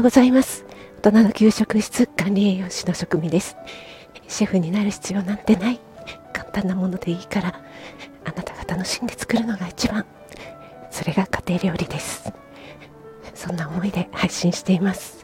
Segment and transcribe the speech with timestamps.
[0.00, 0.64] ようございます。
[1.02, 3.54] 大人の給食室管理栄養士の職味です。
[4.28, 5.80] シェフになる必要なんてない。
[6.32, 7.60] 簡単なものでいいから
[8.24, 10.06] あなたが楽しんで作るのが一番。
[10.90, 12.32] それが家庭料理です。
[13.34, 15.22] そんな思いで配信しています。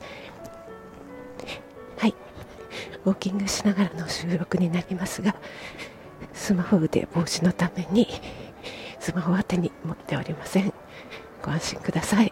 [1.97, 2.15] はい。
[3.07, 5.37] ウォーキングしながらの収録になりますが
[6.35, 8.09] スマホ腕防止のために
[9.01, 10.71] スマホは手に持っておりません。
[11.43, 12.31] ご安心ください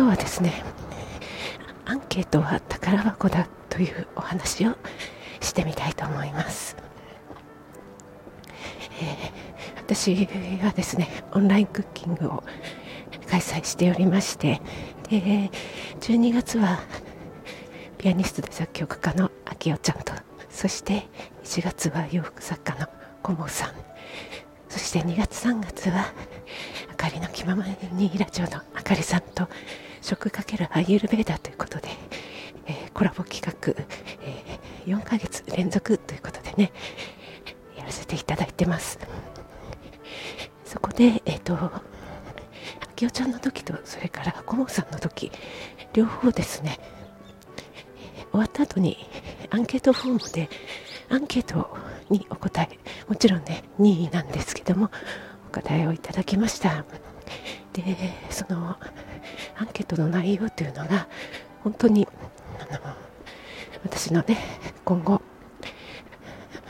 [0.00, 0.64] 今日はですね。
[1.86, 4.76] アンケートは宝箱だというお話を
[5.40, 6.76] してみたいと思います、
[9.00, 10.26] えー、私
[10.62, 12.44] はですねオンラインクッキングを
[13.28, 14.60] 開催しておりまして
[15.08, 15.50] で
[16.00, 16.78] 12月は
[17.98, 20.12] ピアニストで作曲家の秋代ちゃんと
[20.48, 21.08] そして
[21.42, 22.86] 1月は洋服作家の
[23.22, 23.70] コモさん。
[24.68, 26.12] そして2月3月は
[26.92, 29.48] あかりの気ままにラジオのあかりさんと
[30.00, 31.88] 食かけるアイユルベーダーということで、
[32.66, 33.74] えー、コラボ企画、
[34.22, 36.72] えー、4ヶ月連続ということでね
[37.76, 38.98] やらせていただいてます。
[40.64, 41.82] そこでえっ、ー、とあ
[42.94, 45.32] きおちゃんの時とそれからコモさんの時
[45.92, 46.78] 両方ですね
[48.30, 48.96] 終わった後に
[49.50, 50.48] アンケートフォームで
[51.08, 51.76] アンケート
[52.08, 52.68] にお答え
[53.08, 54.90] もちろんね2位なんですけども
[55.48, 56.84] お答えをいただきました。
[57.72, 57.96] で
[58.30, 58.76] その
[59.60, 61.06] アンケートの内容というのが
[61.62, 62.08] 本当に
[62.58, 62.80] あの
[63.84, 64.38] 私のね
[64.84, 65.20] 今後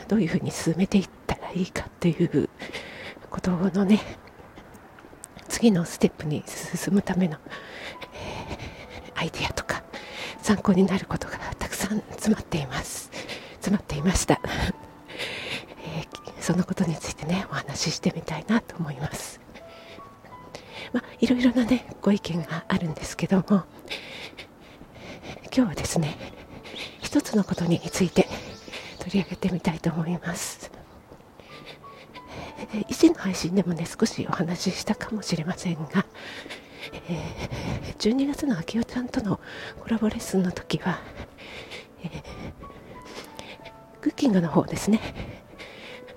[0.07, 2.49] どういうふうに進めていったらいいかという
[3.29, 4.01] ことのね
[5.47, 7.37] 次のステップに進むための、
[8.13, 9.83] えー、アイデアとか
[10.41, 13.09] 参考になることがたくさん詰まっています。
[13.61, 14.41] 詰まっていました、
[15.85, 19.39] えー、そのことについてねお話ししてみたいなと思います。
[20.93, 23.63] まあいろいろなねご意見があるんですけども
[25.45, 26.17] 今日はですね
[27.01, 28.27] 一つのことについて
[28.99, 30.71] 取り上げてみたいと思います。
[32.87, 36.05] 以前の配信でもね少しお話ししたかもしれませんが
[37.09, 39.39] えー、12月の秋代ちゃんとの
[39.79, 40.99] コラボレッスンの時は、
[42.03, 42.21] えー、
[44.01, 44.99] クッキングの方ですね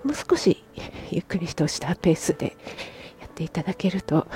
[0.02, 0.62] もう少し
[1.10, 2.56] ゆっくりとしたペースで
[3.20, 4.26] やっていただけると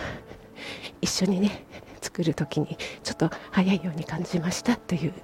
[1.01, 1.65] 一緒にね
[2.01, 5.15] 作る時にちょっと早いように感じましたという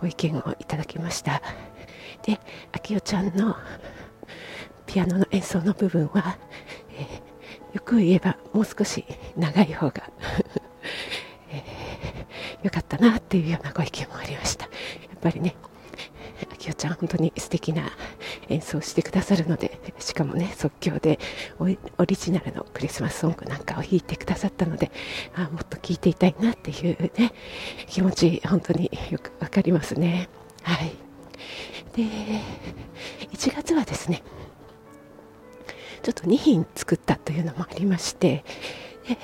[0.00, 1.42] ご意見をいただきました。
[2.22, 2.38] で
[2.72, 3.56] 秋代ちゃんの
[4.86, 6.36] ピアノの演奏の部分は、
[6.98, 7.30] えー
[7.72, 9.04] よく言えばもう少し
[9.36, 10.10] 長い方が
[11.50, 14.64] えー、よかったなっていうようなご意見もありました。
[14.64, 14.70] や
[15.14, 15.54] っぱりね
[16.52, 17.90] あきおちゃん本当に素敵な
[18.50, 21.18] 演奏してくださるのでしかもね即興で
[21.58, 24.90] オリジナルのクリスマスソングなんかを弾いてくださったので
[25.34, 27.32] あもっと聴いていたいなっていうね
[27.86, 30.28] 気持ち本当によくわかりますね。
[30.62, 30.92] はい。
[31.96, 32.04] で
[33.32, 34.22] 1月はですね
[36.02, 38.44] ちょっと2品作ったというのもありまして、
[39.08, 39.16] え、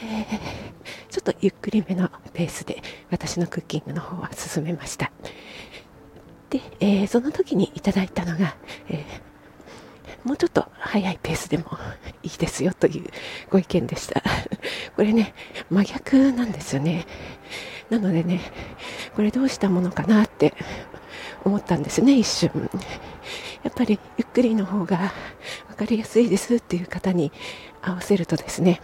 [1.10, 5.10] ちょっとゆっくりめのペースで私のクッキングの方は進めました。
[6.50, 8.56] で、えー、その時にいただいたのが、
[8.88, 9.04] え、
[10.26, 11.78] もうちょっと早いペースでも
[12.24, 13.04] いいですよという
[13.48, 14.22] ご意見でした。
[14.96, 15.34] これね
[15.70, 17.06] 真逆なんですよね。
[17.90, 18.40] なのでね
[19.14, 20.52] これどうしたものかなって
[21.44, 22.68] 思ったんですね一瞬。
[23.62, 25.12] やっぱりゆっくりの方が
[25.68, 27.30] 分かりやすいですっていう方に
[27.80, 28.80] 合わせるとですね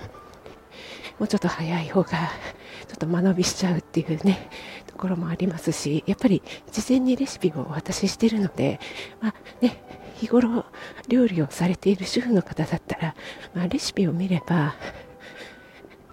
[1.19, 4.49] もうちょっと早い方がちょっと間延びしちゃうっていうね
[4.87, 8.81] ところもありますしやっぱり事前にレシピをお渡ししてるので、
[9.21, 9.83] まあね、
[10.17, 10.65] 日頃
[11.09, 13.15] 料理をされている主婦の方だったら、
[13.55, 14.75] まあ、レシピを見れば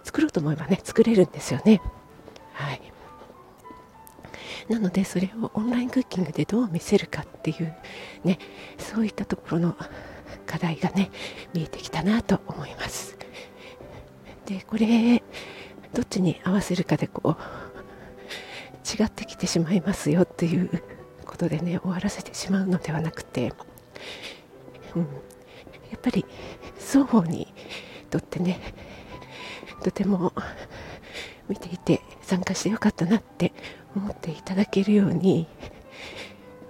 [0.04, 1.82] 作ろうと思えばね作れるんですよね。
[2.54, 2.82] はい
[4.70, 7.76] なのでそれをオンラインクッキングでどう見せるかっていう
[8.24, 8.38] ね
[8.78, 9.76] そういったところの
[10.46, 11.10] 課題がね
[11.56, 13.18] 見えてきたなと思います
[14.46, 15.24] でこれ
[15.94, 20.84] どっちに合わせるかでこう違ってきてしまいますよっていう
[21.26, 23.54] ことでね終わらせてしまうのではなくて、
[24.96, 25.08] うん、や
[25.98, 26.26] っぱり
[26.78, 27.54] 双方に
[28.10, 28.60] とってね
[29.84, 30.34] とても
[31.48, 33.54] 見ていて参加してよかったなって
[33.96, 35.48] 思っていただけるように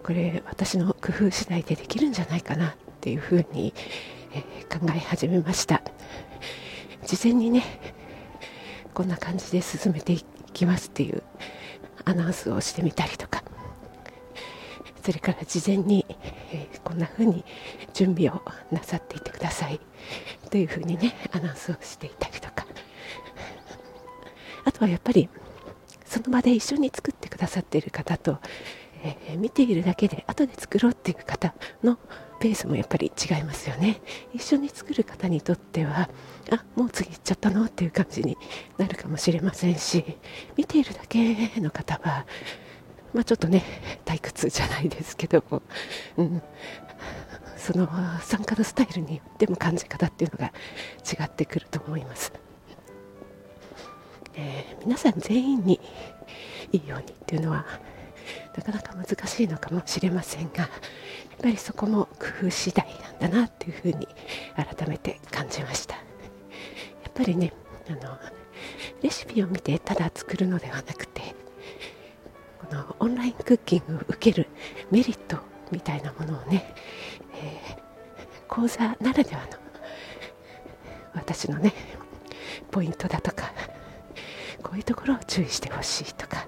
[0.03, 3.73] これ私の工夫次第でできるんじゃないかなっていうふうに、
[4.33, 5.81] えー、考え始めました。
[7.05, 7.63] 事前にね
[8.93, 10.23] こんな感じで進めてい
[10.53, 11.23] きますっていう
[12.05, 13.43] アナウンスをしてみたりとか
[15.03, 16.05] それから事前に、
[16.51, 17.43] えー、こんな風に
[17.99, 18.41] 準備を
[18.71, 19.81] なさっていてください。
[20.49, 22.65] という風にねアナウンスをしていたりとか。
[24.63, 25.27] あとはやっぱり
[26.05, 28.37] その場で一緒に作ってくださっている方と、
[29.03, 31.53] えー、見ているだけで後で作ろうっていう方
[31.83, 31.99] の
[32.39, 33.99] ペースもやっぱり違いますよね。
[34.33, 36.09] 一緒に作る方にとっては
[36.51, 38.37] あもう次行っちゃったのっていう感じに
[38.77, 40.05] なるかもしれませんし
[40.55, 42.25] 見ているだけの方は
[43.13, 43.63] まあ、ちょっとね
[44.05, 45.61] 退屈じゃないですけども、
[46.17, 46.41] うん、
[47.57, 47.87] その
[48.21, 50.53] 参加のスタイルによっても感じ方っていうのが
[51.09, 52.31] 違ってくると思います、
[54.35, 55.79] えー、皆さん全員に
[56.71, 57.65] いいようにっていうのは
[58.55, 60.69] なかなか難しいのかもしれませんがやっ
[61.41, 62.85] ぱりそこも工夫次第
[63.19, 64.07] なんだなっていうふうに
[64.55, 65.95] 改めて感じました。
[65.95, 66.01] や
[67.09, 67.53] っぱりね
[67.89, 68.17] あの
[69.01, 71.35] レシピを見てただ作るのではなくて
[72.59, 74.47] このオンラインクッキングを受ける
[74.91, 75.37] メリット
[75.71, 76.73] みたいなものをね、
[77.35, 77.79] えー、
[78.47, 79.47] 講座ならではの
[81.13, 81.73] 私のね
[82.71, 83.51] ポイントだとか
[84.61, 86.47] こういうところを注意してほしいとか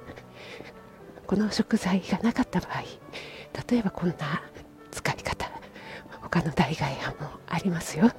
[1.28, 2.84] この食材がなかった場合
[3.70, 4.16] 例えばこんな
[4.92, 5.50] 使い方
[6.22, 8.12] 他の代替案もありますよ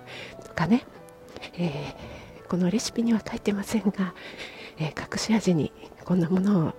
[0.44, 0.84] とかね、
[1.54, 4.14] えー、このレシピには書いてませんが、
[4.78, 5.72] えー、隠し味に
[6.04, 6.72] こんなものを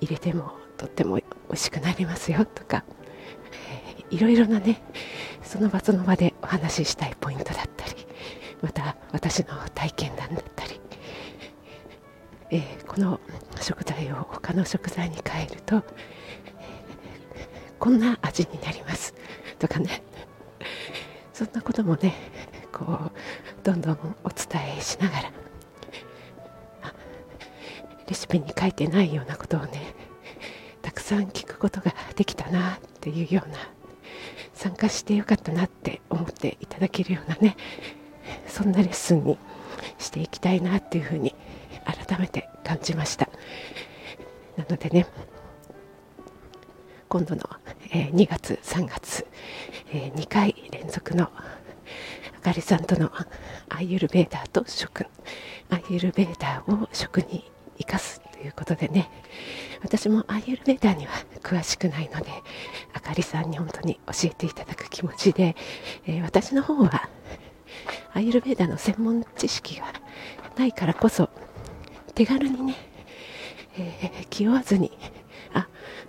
[0.00, 2.84] 入れてもとっても美味しくなりますよとか、
[4.12, 4.80] いろいろなね
[5.42, 8.06] その場その場でお話ししたいポイントだったり
[8.60, 10.80] また私の体験談だったり、
[12.50, 13.18] えー、この
[13.60, 15.82] 食材を他の食材に変えると、
[17.80, 19.14] こんな味になります
[19.58, 20.02] とかね。
[21.32, 22.14] そんなこともね
[22.72, 23.10] こう
[23.64, 25.32] どんどんお伝えしながら
[28.06, 29.94] レシピに書いてないようなことをね
[30.82, 33.56] たくさん聞くことができたなっていうような
[34.62, 37.56] 参加してよかったなって思っていただけるようなね
[38.46, 39.36] そんなレッスンに
[39.98, 41.34] していきたいなっていうふうに
[42.06, 43.28] 改めて感じました。
[44.56, 45.08] なのでね
[47.08, 47.42] 今度の、
[47.90, 49.26] えー、2月3月、
[49.92, 53.10] えー、2回連続のあかりさんとの
[53.68, 55.06] アイユルベーダーと食
[55.70, 57.50] アイユルベーダーを食に
[57.84, 59.10] 生かすということでね。
[59.82, 61.12] 私もアイエルベーダーには
[61.42, 62.30] 詳しくないので
[62.92, 65.56] あかりさんに本当に教えていただく気持ちで、
[66.06, 67.08] えー、私の方は
[68.14, 69.86] アイエルベーダーの専門知識が
[70.56, 71.30] ないからこそ
[72.14, 72.76] 手軽にね、
[73.76, 74.92] えー、気負わずに
[75.52, 75.66] あ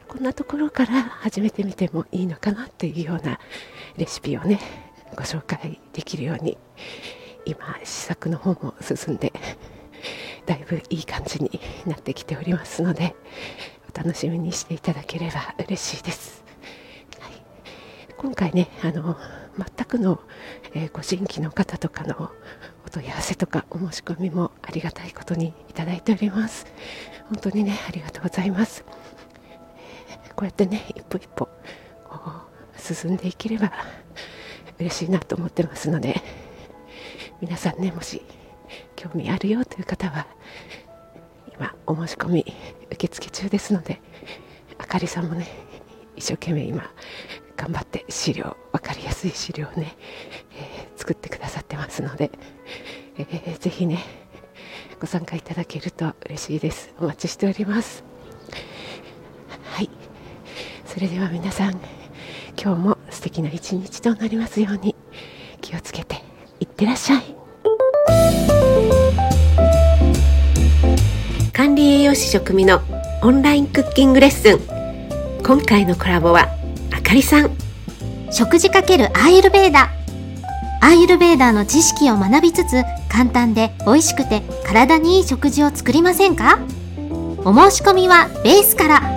[0.07, 3.39] こんなところから始めてみてもいいのかなっていうような
[3.97, 4.59] レシピをね
[5.15, 6.57] ご紹介できるように
[7.45, 9.33] 今試作の方も進んで
[10.45, 13.15] だいぶいい感じになってきておりますので
[13.93, 16.43] お楽しみにしていただければ嬉しいです、
[17.19, 17.31] はい、
[18.17, 19.17] 今回ねあの
[19.57, 20.19] 全くの、
[20.73, 22.31] えー、ご新規の方とかの
[22.85, 26.65] お問い合わせとかお申し込みもありがたいことにいただいております。
[27.29, 28.83] 本当にねありがとうございます、
[30.35, 31.49] こうやってね一歩一歩
[32.77, 33.71] 進んでいければ
[34.79, 36.21] 嬉しいなと思ってますので
[37.41, 38.21] 皆さんねもし
[39.03, 40.25] 興味あるよという方は
[41.53, 42.45] 今お申し込み
[42.91, 44.01] 受付中ですので
[44.77, 45.47] あかりさんもね
[46.15, 46.89] 一生懸命今
[47.57, 49.95] 頑張って資料分かりやすい資料をね、
[50.55, 52.31] えー、作ってくださってますので、
[53.17, 53.99] えー、ぜひね
[55.01, 56.93] ご参加いただけると嬉しいです。
[56.97, 58.05] お待ちしております。
[59.65, 59.89] はい。
[60.85, 61.71] それでは皆さん
[62.57, 64.95] 今日も素敵な一日となりますように
[65.59, 66.23] 気をつけて
[66.61, 67.42] いってらっしゃい。
[71.83, 72.81] 理栄養士食味の
[73.21, 74.59] オンラインクッキングレッスン
[75.43, 76.47] 今回のコラボは
[76.95, 77.51] あかりさん
[78.31, 79.91] 食事かけるアーユルベーダ
[80.81, 86.57] アーユルベーダーの知識を学びつつ簡単で美味しくて体にいい食事を作りませんか
[87.43, 89.12] お申し込みはベースから